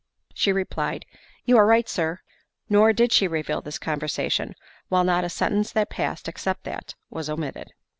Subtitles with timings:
[0.33, 1.05] She replied,
[1.45, 2.21] "You are right, Sir."
[2.67, 4.55] Nor did she reveal this conversation,
[4.89, 7.71] while not a sentence that passed except that, was omitted.